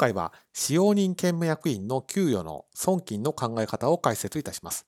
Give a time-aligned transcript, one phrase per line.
[0.00, 4.86] 回は使用人兼務役員の給与の損金の考え方を解説いたします。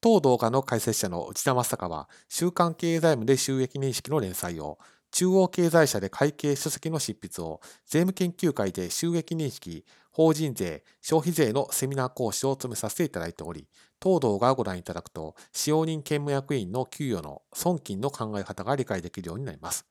[0.00, 4.78] 当動画の解説者の内田正孝は、週刊経済務で収益認識の連載を、
[5.10, 13.66] 中央経済社で会計書籍の執筆を、税務研究会で収益認識、法人税、消費税のセミナー講師を務めさせていただいており、
[13.98, 19.86] 当動画をご覧いただくと、使用人兼務役員の給与の損金の考え方が理解できるようになります。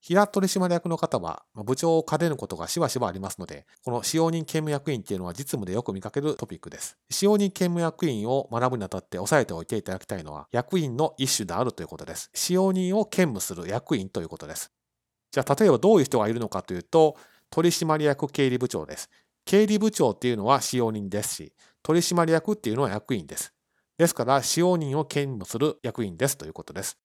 [0.00, 6.96] 平取締役の方は、部長を兼ねることがしばしばありますので、この使用人兼務役員っていうのは実務でよく見かけるトピックです。
[7.10, 12.30] 使用人兼務役員を学ぶにあたって押さえておいていただきたいのは、役員の一種であるということです。
[12.34, 14.72] 使用人を兼務する役員ということです。
[15.32, 17.16] じゃあ、例えばどういう人がいるのかというと、
[17.50, 19.10] 取締役経理部長です。
[19.44, 23.52] 経理部長っていうのは使用人ですし、取締役っていうのは役員です。
[23.96, 26.98] ですから、使用人を兼務する役員ですということです。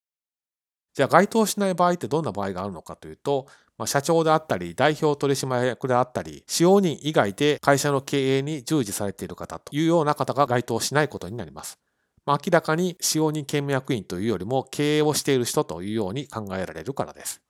[0.94, 3.48] じゃあ該当しない場合ってどんな場合があるのかというと、
[3.78, 11.80] まあ、社長であったり、代表取締役であったり、使用人以外で会社の経営に従事されている方というような方が該当しないことになります。
[12.26, 17.42] まあ、明らかに使用人兼務役員というよりも経営をしている人というように考えられるからです。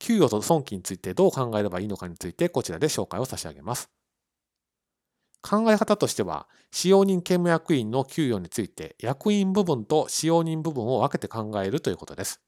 [0.00, 3.88] 給与と損金についてどう考えればいいのかについてこちらで紹介を差し上げます。
[5.40, 12.40] 考え方としては、使用人兼務役員の給与について役員部分と使用人部分を分けて考えるということです。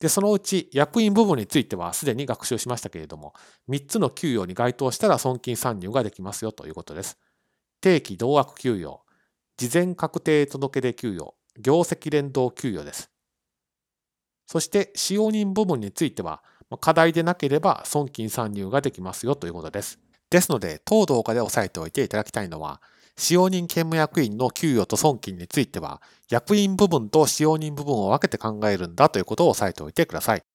[0.00, 3.34] で、そのうち役員部分についてはすでに学習しましたけれども、
[3.68, 7.18] 3つの給与に該当したら損金参入ができますよということです。
[7.80, 9.02] 定期同額給与、
[9.58, 13.10] 事前確定届出給与、業績連動給与です。
[14.46, 16.42] そして使用人部分については、
[16.80, 19.98] 課題でなければ損金参入ができますよということです。
[20.30, 22.80] ですので、当動画で押さえておいていただきたいのは、
[23.20, 30.49] 使用人兼務役員の給与と損金については、役員部分と使用人部分を分けて考えるんだということを押さえておいてください。